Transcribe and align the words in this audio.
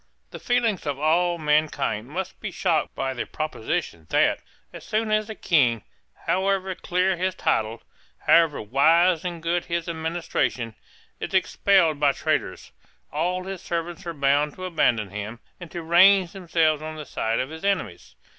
The 0.31 0.39
feelings 0.39 0.87
of 0.87 0.97
all 0.97 1.37
mankind 1.37 2.07
must 2.09 2.39
be 2.39 2.49
shocked 2.49 2.95
by 2.95 3.13
the 3.13 3.25
proposition 3.27 4.07
that, 4.09 4.39
as 4.73 4.83
soon 4.83 5.11
as 5.11 5.29
a 5.29 5.35
King, 5.35 5.83
however 6.25 6.73
clear 6.73 7.15
his 7.17 7.35
title, 7.35 7.83
however 8.25 8.59
wise 8.63 9.23
and 9.23 9.43
good 9.43 9.65
his 9.65 9.87
administration, 9.87 10.73
is 11.19 11.35
expelled 11.35 11.99
by 11.99 12.13
traitors, 12.13 12.71
all 13.11 13.43
his 13.43 13.61
servants 13.61 14.03
are 14.07 14.13
bound 14.15 14.55
to 14.55 14.65
abandon 14.65 15.11
him, 15.11 15.39
and 15.59 15.69
to 15.69 15.83
range 15.83 16.31
themselves 16.31 16.81
on 16.81 16.95
the 16.95 17.05
side 17.05 17.39
of 17.39 17.51
his 17.51 17.63
enemies. 17.63 18.15